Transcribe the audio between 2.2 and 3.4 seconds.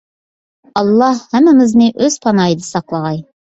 پاناھىدا ساقلىغاي!